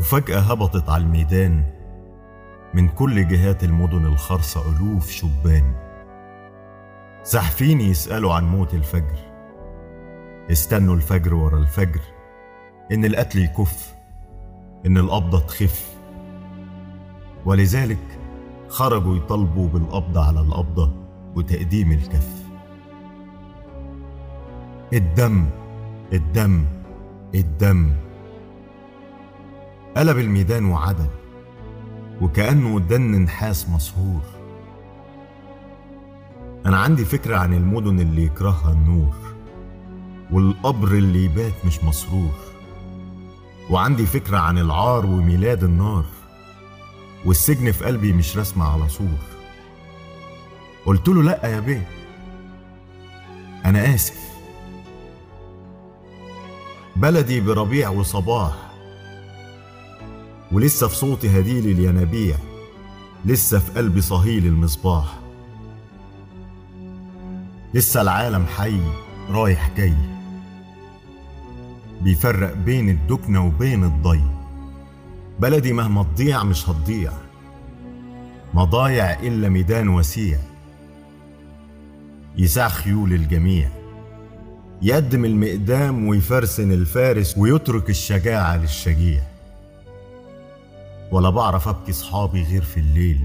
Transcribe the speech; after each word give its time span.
وفجأة 0.00 0.38
هبطت 0.40 0.88
على 0.88 1.02
الميدان 1.02 1.64
من 2.74 2.88
كل 2.88 3.28
جهات 3.28 3.64
المدن 3.64 4.06
الخرصة 4.06 4.76
ألوف 4.76 5.10
شبان. 5.10 5.74
زحفين 7.24 7.80
يسألوا 7.80 8.34
عن 8.34 8.44
موت 8.44 8.74
الفجر. 8.74 9.18
استنوا 10.50 10.94
الفجر 10.94 11.34
ورا 11.34 11.58
الفجر. 11.58 12.00
إن 12.92 13.04
القتل 13.04 13.38
يكف. 13.38 13.94
إن 14.86 14.98
القبضة 14.98 15.40
تخف. 15.40 15.96
ولذلك 17.44 18.18
خرجوا 18.68 19.16
يطالبوا 19.16 19.68
بالقبض 19.68 20.18
على 20.18 20.40
القبضة 20.40 20.92
وتقديم 21.36 21.92
الكف. 21.92 22.42
الدم 24.92 25.46
الدم 26.12 26.64
الدم. 27.34 27.92
قلب 29.96 30.18
الميدان 30.18 30.64
وعدل 30.64 31.08
وكأنه 32.20 32.80
دن 32.80 33.22
نحاس 33.22 33.68
مسهور. 33.68 34.20
أنا 36.66 36.76
عندي 36.78 37.04
فكرة 37.04 37.36
عن 37.36 37.54
المدن 37.54 38.00
اللي 38.00 38.24
يكرهها 38.24 38.72
النور 38.72 39.14
والقبر 40.30 40.88
اللي 40.88 41.24
يبات 41.24 41.52
مش 41.66 41.84
مسرور. 41.84 42.34
وعندي 43.70 44.06
فكرة 44.06 44.38
عن 44.38 44.58
العار 44.58 45.06
وميلاد 45.06 45.64
النار 45.64 46.04
والسجن 47.24 47.72
في 47.72 47.84
قلبي 47.84 48.12
مش 48.12 48.36
رسمة 48.38 48.64
على 48.64 48.88
سور 48.88 49.18
قلت 50.86 51.08
له 51.08 51.22
لأ 51.22 51.46
يا 51.46 51.60
بيه. 51.60 51.88
أنا 53.64 53.94
آسف. 53.94 54.30
بلدي 56.96 57.40
بربيع 57.40 57.88
وصباح 57.88 58.69
ولسه 60.52 60.88
في 60.88 60.94
صوتي 60.94 61.38
هديل 61.38 61.66
الينابيع 61.66 62.36
لسه 63.24 63.58
في 63.58 63.72
قلبي 63.72 64.00
صهيل 64.00 64.46
المصباح. 64.46 65.18
لسه 67.74 68.02
العالم 68.02 68.46
حي 68.46 68.80
رايح 69.30 69.70
جاي. 69.76 69.94
بيفرق 72.00 72.54
بين 72.54 72.88
الدكنة 72.88 73.46
وبين 73.46 73.84
الضي. 73.84 74.22
بلدي 75.40 75.72
مهما 75.72 76.02
تضيع 76.02 76.44
مش 76.44 76.68
هتضيع. 76.68 77.12
مضايع 78.54 79.20
إلا 79.20 79.48
ميدان 79.48 79.88
وسيع. 79.88 80.38
يساع 82.36 82.68
خيول 82.68 83.12
الجميع. 83.12 83.70
يقدم 84.82 85.24
المقدام 85.24 86.06
ويفرسن 86.06 86.72
الفارس 86.72 87.38
ويترك 87.38 87.90
الشجاعة 87.90 88.56
للشجيع. 88.56 89.29
ولا 91.12 91.30
بعرف 91.30 91.68
أبكي 91.68 91.92
صحابي 91.92 92.42
غير 92.42 92.62
في 92.62 92.80
الليل. 92.80 93.20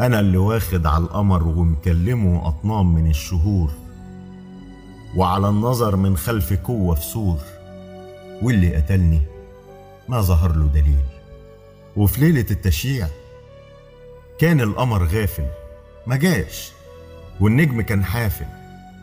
أنا 0.00 0.20
اللي 0.20 0.38
واخد 0.38 0.86
على 0.86 1.04
القمر 1.04 1.48
ومكلمه 1.48 2.48
أطنان 2.48 2.86
من 2.86 3.10
الشهور. 3.10 3.70
وعلى 5.16 5.48
النظر 5.48 5.96
من 5.96 6.16
خلف 6.16 6.52
قوة 6.52 6.94
في 6.94 7.02
سور 7.02 7.38
واللي 8.42 8.76
قتلني 8.76 9.22
ما 10.08 10.20
ظهر 10.20 10.52
له 10.52 10.66
دليل. 10.66 11.04
وفي 11.96 12.20
ليلة 12.20 12.46
التشييع 12.50 13.08
كان 14.38 14.60
القمر 14.60 15.04
غافل 15.04 15.46
ما 16.06 16.16
جاش. 16.16 16.72
والنجم 17.40 17.80
كان 17.80 18.04
حافل 18.04 18.46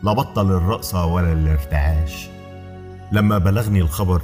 لا 0.02 0.12
بطل 0.12 0.52
الرقصة 0.52 1.06
ولا 1.06 1.32
الارتعاش. 1.32 2.28
لما 3.12 3.38
بلغني 3.38 3.80
الخبر 3.80 4.22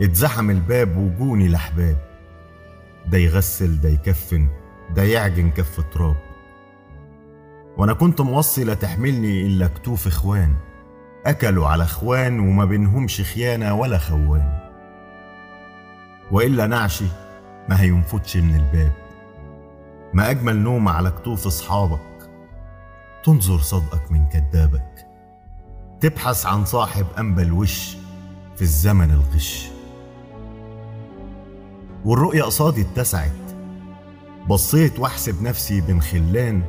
اتزحم 0.00 0.50
الباب 0.50 0.96
وجوني 0.96 1.46
الأحباب 1.46 1.96
ده 3.06 3.18
يغسل 3.18 3.80
ده 3.80 3.88
يكفن 3.88 4.48
ده 4.94 5.02
يعجن 5.02 5.50
كف 5.50 5.80
تراب. 5.94 6.16
وأنا 7.76 7.92
كنت 7.92 8.20
موصي 8.20 8.64
لا 8.64 8.74
تحملني 8.74 9.46
إلا 9.46 9.66
كتوف 9.66 10.06
إخوان. 10.06 10.54
أكلوا 11.26 11.68
على 11.68 11.84
إخوان 11.84 12.40
وما 12.40 12.64
بينهمش 12.64 13.20
خيانة 13.20 13.74
ولا 13.74 13.98
خوان. 13.98 14.58
وإلا 16.30 16.66
نعشي 16.66 17.06
ما 17.68 17.80
هينفتش 17.80 18.36
من 18.36 18.54
الباب. 18.54 18.92
ما 20.14 20.30
أجمل 20.30 20.56
نوم 20.56 20.88
على 20.88 21.10
كتوف 21.10 21.46
أصحابك. 21.46 22.30
تنظر 23.24 23.58
صدقك 23.58 24.12
من 24.12 24.28
كدابك. 24.28 25.06
تبحث 26.00 26.46
عن 26.46 26.64
صاحب 26.64 27.06
أنبل 27.18 27.52
وش 27.52 27.96
في 28.56 28.62
الزمن 28.62 29.10
الغش. 29.10 29.77
والرؤية 32.04 32.42
قصادي 32.42 32.80
اتسعت. 32.80 33.30
بصيت 34.48 34.98
واحسب 34.98 35.42
نفسي 35.42 35.80
بين 35.80 36.02
خلان. 36.02 36.62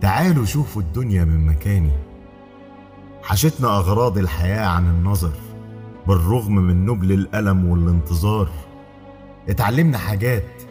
تعالوا 0.00 0.44
شوفوا 0.44 0.82
الدنيا 0.82 1.24
من 1.24 1.46
مكاني. 1.46 1.92
حشتنا 3.22 3.68
أغراض 3.68 4.18
الحياة 4.18 4.66
عن 4.66 4.86
النظر 4.90 5.32
بالرغم 6.06 6.54
من 6.54 6.86
نبل 6.86 7.12
الألم 7.12 7.68
والانتظار. 7.68 8.48
اتعلمنا 9.48 9.98
حاجات 9.98 10.62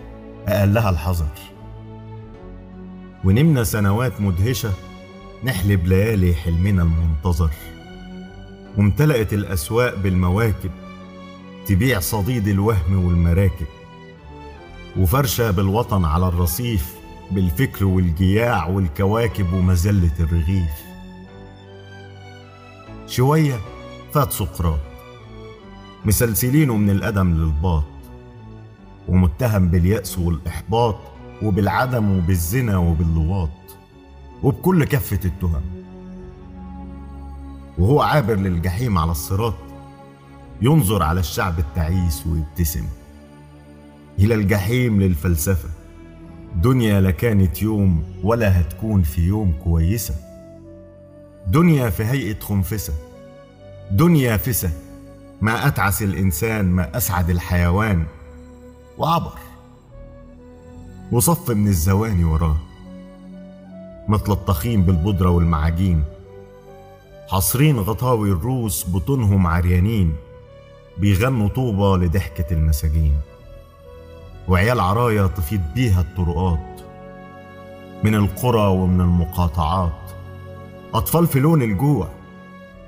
أقلها 0.48 0.90
الحذر. 0.90 1.40
ونمنا 3.24 3.64
سنوات 3.64 4.22
مدهشة 4.22 4.72
نحلب 5.44 5.88
ليالي 5.88 6.34
حلمنا 6.34 6.84
المنتظر. 6.84 7.50
وامتلأت 8.78 9.34
الأسواق 9.34 9.96
بالمواكب 9.96 10.72
تبيع 11.69 12.00
صديد 12.00 12.47
الوهم 12.47 13.06
والمراكب 13.06 13.66
وفرشة 14.97 15.52
بالوطن 15.52 16.06
على 16.06 16.28
الرصيف 16.28 16.96
بالفكر 17.31 17.85
والجياع 17.85 18.68
والكواكب 18.68 19.53
ومزلة 19.53 20.12
الرغيف. 20.19 20.84
شوية 23.08 23.59
فات 24.13 24.31
سقراط 24.31 24.79
مسلسلينه 26.06 26.75
من 26.75 26.90
الأدم 26.90 27.34
للباط 27.34 27.84
ومتهم 29.08 29.68
باليأس 29.68 30.19
والإحباط 30.19 30.97
وبالعدم 31.41 32.18
وبالزنا 32.18 32.78
وباللواط 32.78 33.50
وبكل 34.44 34.84
كفة 34.84 35.19
التهم. 35.25 35.62
وهو 37.78 38.02
عابر 38.02 38.35
للجحيم 38.35 38.97
على 38.97 39.12
الصراط 39.12 39.69
ينظر 40.62 41.03
على 41.03 41.20
الشعب 41.20 41.59
التعيس 41.59 42.28
ويبتسم. 42.28 42.86
إلى 44.20 44.36
الجحيم 44.36 45.02
للفلسفة. 45.02 45.70
دنيا 46.56 47.02
لا 47.02 47.12
كانت 47.12 47.62
يوم 47.62 48.03
ولا 48.24 48.62
هتكون 48.62 49.02
في 49.02 49.22
يوم 49.22 49.53
كويسة. 49.64 50.16
دنيا 51.47 51.90
في 51.90 52.03
هيئة 52.03 52.40
خنفسة. 52.40 52.94
دنيا 53.92 54.38
فسة. 54.38 54.72
ما 55.42 55.68
أتعس 55.68 56.03
الإنسان 56.03 56.66
ما 56.66 56.97
أسعد 56.97 57.30
الحيوان. 57.30 58.06
وعبر. 58.97 59.40
وصف 61.12 61.52
من 61.52 61.68
الزواني 61.68 62.24
وراه. 62.24 62.58
مثل 64.08 64.31
الطخيم 64.31 64.84
بالبودرة 64.84 65.30
والمعاجين. 65.30 66.03
حاصرين 67.28 67.80
غطاوي 67.80 68.31
الروس 68.31 68.90
بطونهم 68.90 69.47
عريانين. 69.47 70.16
بيغنوا 71.00 71.48
طوبة 71.48 71.98
لضحكة 71.98 72.54
المساجين 72.54 73.18
وعيال 74.48 74.80
عرايا 74.80 75.28
تفيض 75.28 75.62
بيها 75.76 76.02
الطرقات. 76.02 76.82
من 78.04 78.16
القرى 78.16 78.68
ومن 78.68 79.02
المقاطعات 79.02 80.12
أطفال 80.94 81.28
في 81.28 81.40
لون 81.40 81.62
الجوع 81.62 82.09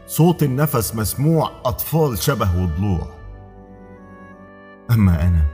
صوت 0.08 0.44
النفس 0.44 0.96
مسموع 0.96 1.52
أطفال 1.66 2.18
شبه 2.18 2.64
وضلوع. 2.64 3.08
أما 4.92 5.28
أنا 5.28 5.46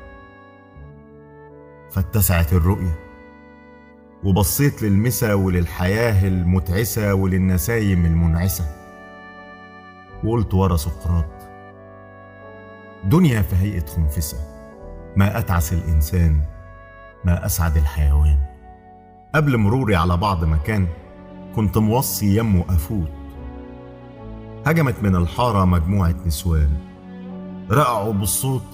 فاتسعت 1.92 2.54
الرؤية 2.54 3.00
وبصيت 4.24 4.84
للمسا 4.84 5.34
وللحياة 5.34 6.28
المتعسة 6.28 7.14
وللنسايم 7.14 8.06
المنعسة 8.06 8.66
وقلت 10.24 10.54
ورا 10.54 10.78
سقراط 10.78 11.37
دنيا 13.08 13.42
في 13.42 13.56
هيئة 13.56 13.86
خنفسة. 13.86 14.38
ما 15.16 15.40
أتعس 15.40 15.74
الإنسان 15.74 16.42
ما 17.26 17.46
أسعد 17.46 17.78
الحيوان. 17.78 18.38
قبل 19.36 19.58
مروري 19.58 19.96
على 19.96 20.18
بعض 20.18 20.46
مكان 20.46 20.88
كنت 21.56 21.78
موصي 21.78 22.38
يمه 22.38 22.66
أفوت 22.70 23.12
هجمت 24.66 25.04
من 25.04 25.16
الحارة 25.16 25.66
مجموعة 25.66 26.16
نسوان. 26.26 26.70
رقعوا 27.72 28.14
بالصوت 28.14 28.66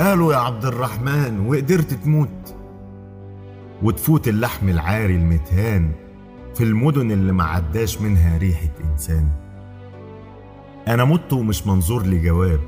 قالوا 0.00 0.32
يا 0.32 0.38
عبد 0.38 0.64
الرحمن 0.64 1.46
وقدرت 1.46 1.94
تموت. 1.94 2.54
وتفوت 3.82 4.28
اللحم 4.28 4.68
العاري 4.68 5.16
المتهان 5.16 5.92
في 6.54 6.64
المدن 6.64 7.10
اللي 7.10 7.32
ما 7.32 7.44
عداش 7.44 8.00
منها 8.00 8.38
ريحة 8.38 8.70
إنسان. 8.92 9.28
أنا 10.88 11.04
مت 11.04 11.32
ومش 11.32 11.66
منظور 11.66 12.02
لي 12.02 12.18
جواب 12.18 12.60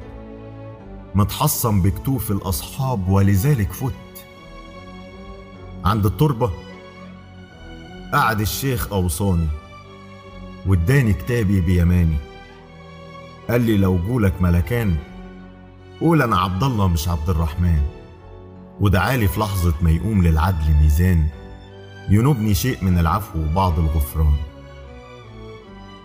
متحصن 1.17 1.83
بكتوف 1.83 2.31
الأصحاب 2.31 3.09
ولذلك 3.09 3.73
فت. 3.73 3.93
عند 5.85 6.07
التربة 6.07 6.51
قعد 8.13 8.41
الشيخ 8.41 8.93
أوصاني 8.93 9.49
واداني 10.67 11.13
كتابي 11.13 11.61
بيماني. 11.61 12.17
قال 13.51 13.61
لي 13.61 13.77
لو 13.77 13.99
جولك 13.99 14.43
ملكان 14.43 14.97
قول 16.01 16.23
أنا 16.23 16.39
عبد 16.39 16.63
الله 16.63 16.89
مش 16.89 17.09
عبد 17.09 17.31
الرحمن 17.31 17.83
ودعالي 18.81 19.29
في 19.29 19.41
لحظة 19.41 19.75
ما 19.83 19.91
يقوم 19.91 20.23
للعدل 20.23 20.75
ميزان 20.83 21.29
ينوبني 22.09 22.55
شيء 22.55 22.85
من 22.85 22.99
العفو 22.99 23.39
وبعض 23.39 23.79
الغفران. 23.79 24.37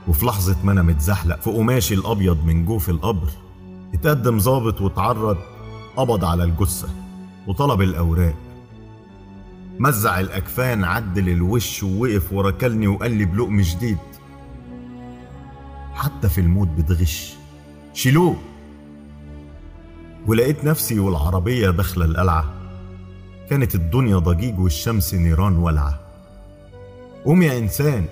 وفي 0.07 0.25
لحظة 0.25 0.55
ما 0.63 0.71
أنا 0.71 0.81
متزحلق 0.81 1.41
في 1.41 1.49
قماشي 1.49 1.93
الأبيض 1.93 2.45
من 2.45 2.65
جوف 2.65 2.89
القبر 2.89 3.29
اتقدم 3.93 4.39
ظابط 4.39 4.81
واتعرض 4.81 5.37
قبض 5.95 6.25
على 6.25 6.43
الجثة 6.43 6.89
وطلب 7.47 7.81
الأوراق. 7.81 8.35
مزع 9.79 10.19
الأكفان 10.19 10.83
عدل 10.83 11.29
الوش 11.29 11.83
ووقف 11.83 12.33
وركلني 12.33 12.87
وقال 12.87 13.11
لي 13.11 13.25
بلقم 13.25 13.61
جديد. 13.61 13.97
حتى 15.93 16.29
في 16.29 16.41
الموت 16.41 16.67
بتغش. 16.67 17.33
شيلوه! 17.93 18.35
ولقيت 20.27 20.63
نفسي 20.65 20.99
والعربية 20.99 21.69
داخلة 21.69 22.05
القلعة. 22.05 22.53
كانت 23.49 23.75
الدنيا 23.75 24.17
ضجيج 24.17 24.59
والشمس 24.59 25.13
نيران 25.13 25.57
ولعة. 25.57 25.99
قوم 27.25 27.41
يا 27.41 27.57
إنسان! 27.57 28.05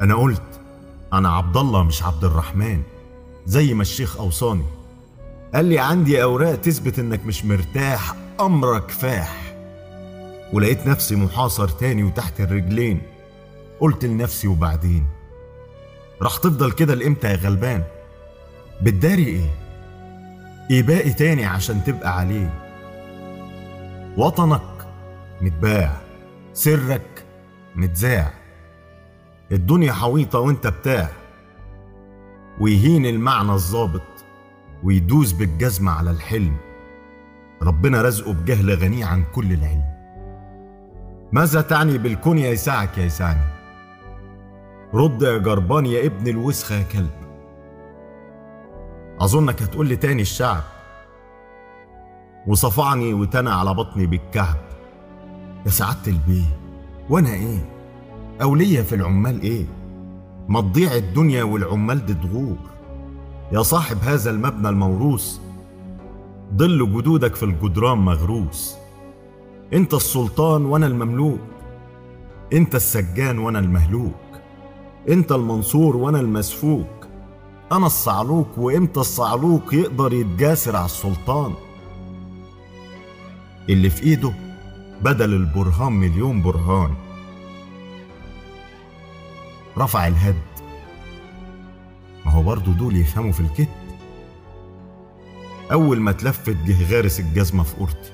أنا 0.00 0.14
قلت 0.14 0.60
أنا 1.12 1.28
عبد 1.28 1.56
الله 1.56 1.82
مش 1.82 2.02
عبد 2.02 2.24
الرحمن 2.24 2.82
زي 3.46 3.74
ما 3.74 3.82
الشيخ 3.82 4.16
أوصاني. 4.16 4.77
قال 5.54 5.64
لي 5.64 5.78
عندي 5.78 6.22
أوراق 6.22 6.54
تثبت 6.54 6.98
إنك 6.98 7.26
مش 7.26 7.44
مرتاح. 7.44 8.14
أمرك 8.40 8.90
فاح. 8.90 9.54
ولقيت 10.52 10.86
نفسي 10.86 11.16
محاصر 11.16 11.68
تاني 11.68 12.02
وتحت 12.04 12.40
الرجلين. 12.40 13.02
قلت 13.80 14.04
لنفسي 14.04 14.48
وبعدين؟ 14.48 15.06
راح 16.22 16.36
تفضل 16.36 16.72
كده 16.72 16.94
لإمتى 16.94 17.28
يا 17.28 17.36
غلبان؟ 17.36 17.84
بتداري 18.82 19.26
إيه؟ 19.26 19.50
إيه 20.70 20.82
باقي 20.82 21.12
تاني 21.12 21.44
عشان 21.44 21.84
تبقى 21.84 22.18
عليه؟ 22.18 22.54
وطنك 24.16 24.86
متباع 25.40 25.96
سرك 26.52 27.24
متذاع. 27.74 28.32
الدنيا 29.52 29.92
حويطة 29.92 30.38
وإنت 30.38 30.66
بتاع. 30.66 31.08
ويهين 32.60 33.06
المعنى 33.06 33.52
الظابط 33.52 34.02
ويدوس 34.84 35.32
بالجزمة 35.32 35.92
على 35.92 36.10
الحلم. 36.10 36.56
ربنا 37.62 38.02
رزقه 38.02 38.32
بجهل 38.32 38.74
غني 38.74 39.04
عن 39.04 39.24
كل 39.34 39.52
العلم. 39.52 39.84
ماذا 41.32 41.60
تعني 41.60 41.98
بالكون 41.98 42.38
يا 42.38 42.50
يسعك 42.50 42.98
يا 42.98 43.04
يسعني 43.04 43.40
رد 44.94 45.22
يا 45.22 45.38
جربان 45.38 45.86
يا 45.86 46.06
ابن 46.06 46.28
الوسخة 46.28 46.74
يا 46.74 46.82
كلب. 46.82 47.10
أظنك 49.20 49.62
هتقول 49.62 49.86
لي 49.86 49.96
تاني 49.96 50.22
الشعب. 50.22 50.62
وصفعني 52.46 53.14
وتنى 53.14 53.50
على 53.50 53.74
بطني 53.74 54.06
بالكعب 54.06 54.56
يا 55.66 55.70
سعادة 55.70 56.06
البيه 56.06 56.56
وأنا 57.10 57.32
إيه؟ 57.32 57.58
أولية 58.42 58.82
في 58.82 58.94
العمال 58.94 59.42
إيه؟ 59.42 59.64
ما 60.48 60.60
تضيع 60.60 60.94
الدنيا 60.94 61.44
والعمال 61.44 62.06
دي 62.06 62.14
تغور. 62.14 62.56
يا 63.52 63.62
صاحب 63.62 63.98
هذا 64.02 64.30
المبنى 64.30 64.68
الموروث. 64.68 65.38
ظل 66.56 66.92
جدودك 66.96 67.34
في 67.34 67.42
الجدران 67.42 67.98
مغروس 67.98 68.74
انت 69.72 69.94
السلطان 69.94 70.64
وأنا 70.64 70.86
المملوك. 70.86 71.40
انت 72.52 72.74
السجان 72.74 73.38
وأنا 73.38 73.58
المهلوك. 73.58 74.14
انت 75.08 75.32
المنصور 75.32 75.96
وأنا 75.96 76.20
المسفوك. 76.20 77.06
أنا 77.72 77.86
الصعلوك 77.86 78.58
وامتى 78.58 79.00
الصعلوك 79.00 79.72
يقدر 79.72 80.12
يتجاسر 80.12 80.76
على 80.76 80.84
السلطان؟ 80.84 81.52
اللي 83.68 83.90
في 83.90 84.02
ايده 84.02 84.32
بدل 85.02 85.34
البرهان 85.34 85.92
مليون 85.92 86.42
برهان. 86.42 86.94
رفع 89.78 90.06
الهد. 90.06 90.47
ما 92.26 92.32
هو 92.32 92.42
برضه 92.42 92.72
دول 92.72 92.96
يفهموا 92.96 93.32
في 93.32 93.40
الكت 93.40 93.68
أول 95.72 96.00
ما 96.00 96.10
اتلفت 96.10 96.56
جه 96.66 96.94
غارس 96.94 97.20
الجزمة 97.20 97.62
في 97.62 97.76
قورتي 97.76 98.12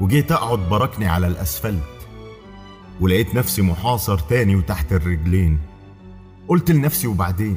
وجيت 0.00 0.32
أقعد 0.32 0.58
بركني 0.58 1.06
على 1.06 1.26
الأسفلت 1.26 1.82
ولقيت 3.00 3.34
نفسي 3.34 3.62
محاصر 3.62 4.18
تاني 4.18 4.56
وتحت 4.56 4.92
الرجلين. 4.92 5.58
قلت 6.48 6.70
لنفسي 6.70 7.06
وبعدين 7.06 7.56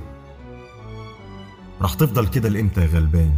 راح 1.82 1.94
تفضل 1.94 2.28
كده 2.28 2.50
لإمتى 2.50 2.82
يا 2.82 2.86
غلبان؟ 2.86 3.38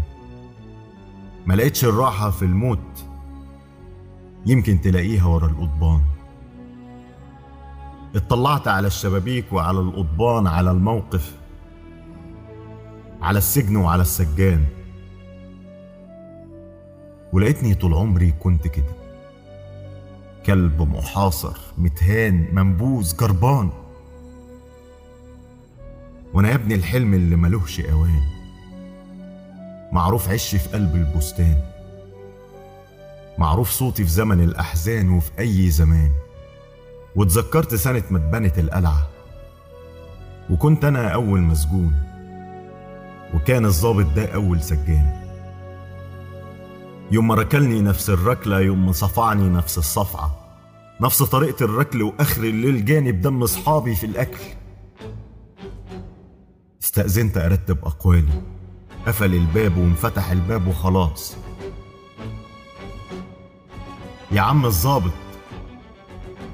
ما 1.45 1.53
لقيتش 1.53 1.85
الراحة 1.85 2.29
في 2.31 2.45
الموت 2.45 3.05
يمكن 4.45 4.81
تلاقيها 4.81 5.25
ورا 5.25 5.47
القضبان. 5.47 6.01
اطلعت 8.15 8.67
على 8.67 8.87
الشبابيك 8.87 9.53
وعلى 9.53 9.79
القضبان 9.79 10.47
على 10.47 10.71
الموقف 10.71 11.35
على 13.21 13.37
السجن 13.37 13.75
وعلى 13.75 14.01
السجان. 14.01 14.65
ولقيتني 17.33 17.75
طول 17.75 17.93
عمري 17.93 18.31
كنت 18.31 18.67
كده. 18.67 18.97
كلب 20.45 20.81
محاصر 20.81 21.57
متهان 21.77 22.47
منبوذ 22.55 23.17
جربان. 23.17 23.69
وأنا 26.33 26.49
يا 26.49 26.55
ابني 26.55 26.75
الحلم 26.75 27.13
اللي 27.13 27.35
ملوهش 27.35 27.79
اوان 27.79 28.21
معروف 29.91 30.29
عش 30.29 30.55
في 30.55 30.69
قلب 30.69 30.95
البستان. 30.95 31.61
معروف 33.37 33.69
صوتي 33.69 34.03
في 34.03 34.09
زمن 34.09 34.41
الأحزان 34.41 35.09
وفي 35.09 35.31
أي 35.39 35.69
زمان. 35.69 36.11
واتذكرت 37.15 37.75
سنة 37.75 38.03
ما 38.11 38.17
اتبنت 38.17 38.59
القلعة. 38.59 39.07
وكنت 40.49 40.85
أنا 40.85 41.09
أول 41.09 41.41
مسجون. 41.41 41.93
وكان 43.33 43.65
الظابط 43.65 44.05
ده 44.05 44.25
أول 44.25 44.61
سجان. 44.61 45.23
يوم 47.11 47.27
ما 47.27 47.35
ركلني 47.35 47.81
نفس 47.81 48.09
الركلة 48.09 48.59
يوم 48.59 48.85
ما 48.85 48.91
صفعني 48.91 49.49
نفس 49.49 49.77
الصفعة. 49.77 50.37
نفس 51.01 51.23
طريقة 51.23 51.63
الركل 51.63 52.01
وآخر 52.01 52.43
الليل 52.43 52.85
جاني 52.85 53.11
بدم 53.11 53.43
أصحابي 53.43 53.95
في 53.95 54.05
الأكل. 54.05 54.43
استأذنت 56.83 57.37
أرتب 57.37 57.85
أقوالي. 57.85 58.41
قفل 59.07 59.35
الباب 59.35 59.77
وانفتح 59.77 60.31
الباب 60.31 60.67
وخلاص. 60.67 61.37
يا 64.31 64.41
عم 64.41 64.65
الظابط 64.65 65.11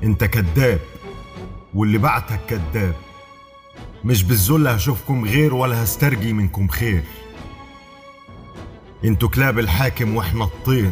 أنت 0.03 0.24
كذاب 0.24 0.80
واللي 1.74 1.98
بعتك 1.98 2.39
كذاب. 2.48 2.96
مش 4.05 4.24
بالذل 4.24 4.67
هشوفكم 4.67 5.25
غير 5.25 5.53
ولا 5.53 5.83
هسترجي 5.83 6.33
منكم 6.33 6.67
خير. 6.67 7.03
أنتوا 9.05 9.29
كلاب 9.29 9.60
الحاكم 9.60 10.15
وإحنا 10.15 10.43
الطير. 10.43 10.91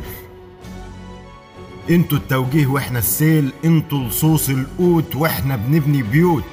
أنتوا 1.89 2.18
التوجيه 2.18 2.68
وإحنا 2.68 3.00
السيل. 3.00 3.51
أنتوا 3.65 4.00
لصوص 4.00 4.50
القوت 4.50 5.15
وإحنا 5.15 5.56
بنبني 5.56 6.03
بيوت. 6.03 6.44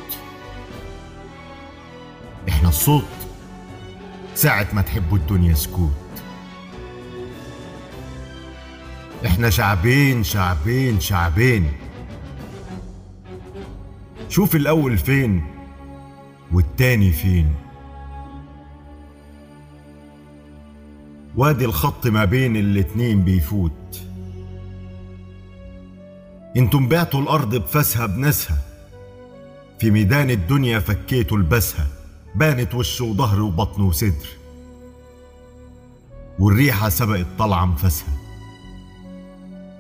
إحنا 2.49 2.69
الصوت 2.69 3.05
ساعة 4.35 4.67
ما 4.73 4.83
تحبوا 4.83 5.19
الدنيا 5.19 5.55
سكوت. 5.55 5.91
إحنا 9.27 9.51
شعبين 9.51 10.25
شعبين 10.25 11.01
شعبين. 11.01 11.73
شوف 14.29 14.57
الأول 14.57 14.99
فين. 14.99 15.58
والتاني 16.53 17.13
فين؟ 17.13 17.55
وادي 21.37 21.65
الخط 21.65 22.07
ما 22.07 22.25
بين 22.25 22.57
الاتنين 22.57 23.23
بيفوت. 23.25 24.03
أنتم 26.57 26.89
بعتوا 26.89 27.21
الأرض 27.21 27.55
بفاسها 27.55 28.07
بناسها. 28.07 28.59
في 29.79 29.91
ميدان 29.91 30.31
الدنيا 30.31 30.79
فكيتوا 30.79 31.37
البسها. 31.37 31.87
بانت 32.35 32.75
وش 32.75 33.01
وظهر 33.01 33.41
وبطن 33.41 33.83
وصدر. 33.83 34.29
والريحة 36.39 36.89
سبقت 36.89 37.27
طالعة 37.39 37.65
انفاسها 37.65 38.09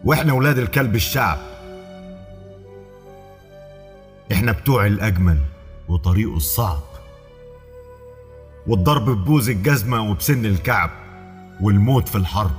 وإحنا 0.04 0.32
ولاد 0.32 0.58
الكلب 0.58 0.94
الشعب. 0.94 1.38
إحنا 4.32 4.52
بتوع 4.52 4.86
الأجمل. 4.86 5.38
وطريقه 5.88 6.36
الصعب. 6.36 6.82
والضرب 8.66 9.10
ببوز 9.10 9.50
الجزمة 9.50 10.10
وبسن 10.10 10.46
الكعب 10.46 10.90
والموت 11.60 12.08
في 12.08 12.16
الحرب. 12.16 12.56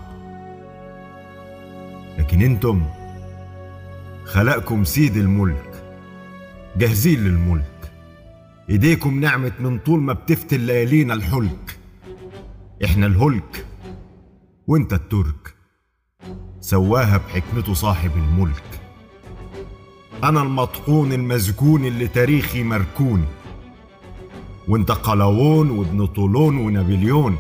لكن 2.18 2.42
أنتم 2.42 2.86
خلقكم 4.26 4.84
سيد 4.84 5.18
الملك 5.18 5.84
جاهزين 6.78 7.20
للملك. 7.20 7.92
ايديكم 8.70 9.20
نعمت 9.20 9.54
من 9.60 9.80
طول 9.80 10.00
ما 10.00 10.14
بتفتل 10.14 10.60
ليالينا 10.60 11.14
الحلك. 11.14 11.80
إحنا 12.86 13.06
الهلك 13.06 13.66
وانت 14.68 14.94
الترك 14.94 15.56
سواها 16.62 17.18
بحكمته 17.18 17.74
صاحب 17.74 18.12
الملك. 18.16 18.79
أنا 20.24 20.42
المطحون 20.42 21.14
المسجون 21.14 21.86
اللي 21.86 22.08
تاريخي 22.08 22.64
مركون. 22.64 23.26
وانت 24.68 24.92
قلاوون 24.92 25.70
وابن 25.70 26.08
طولون 26.08 26.58
ونابليون. 26.58 27.38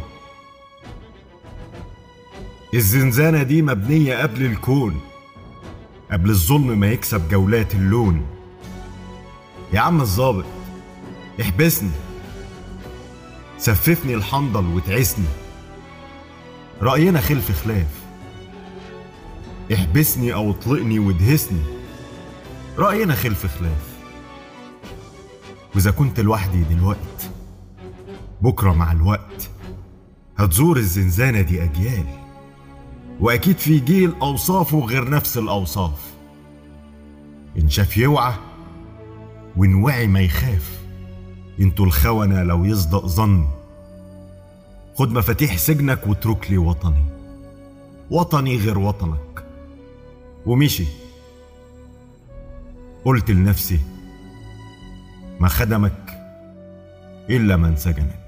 الزنزانة 2.73 3.43
دي 3.43 3.61
مبنية 3.61 4.21
قبل 4.21 4.45
الكون 4.45 4.99
قبل 6.11 6.29
الظلم 6.29 6.79
ما 6.79 6.91
يكسب 6.91 7.29
جولات 7.29 7.75
اللون. 7.75 8.25
يا 9.73 9.79
عم 9.79 10.01
الظابط 10.01 10.45
احبسني. 11.41 11.91
سففني 13.57 14.13
الحنظل 14.13 14.65
وتعسني. 14.65 15.25
رأينا 16.81 17.21
خلف 17.21 17.63
خلاف. 17.63 17.87
احبسني 19.73 20.33
أو 20.33 20.51
اطلقني 20.51 20.99
وادهسني. 20.99 21.78
رأينا 22.79 23.15
خلف 23.15 23.45
خلاف. 23.59 23.99
وإذا 25.75 25.91
كنت 25.91 26.19
لوحدي 26.19 26.63
دلوقت 26.63 27.29
بكرة 28.41 28.73
مع 28.73 28.91
الوقت 28.91 29.49
هتزور 30.37 30.77
الزنزانة 30.77 31.41
دي 31.41 31.63
أجيال. 31.63 32.05
وأكيد 33.19 33.57
في 33.57 33.79
جيل 33.79 34.13
أوصافه 34.21 34.79
غير 34.79 35.09
نفس 35.09 35.37
الأوصاف. 35.37 36.13
إن 37.57 37.69
شاف 37.69 37.97
يوعى 37.97 38.33
وإن 39.57 39.75
وعي 39.75 40.07
ما 40.07 40.19
يخاف. 40.19 40.79
إنتوا 41.59 41.85
الخونة 41.85 42.43
لو 42.43 42.65
يصدق 42.65 43.05
ظني 43.05 43.47
خد 44.95 45.11
مفاتيح 45.11 45.57
سجنك 45.57 46.07
واترك 46.07 46.51
لي 46.51 46.57
وطني. 46.57 47.05
وطني 48.11 48.57
غير 48.57 48.79
وطنك. 48.79 49.45
ومشي. 50.45 51.08
قلت 53.05 53.31
لنفسي 53.31 53.79
ما 55.39 55.47
خدمك 55.47 56.19
إلا 57.29 57.57
من 57.57 57.75
سجنك. 57.75 58.18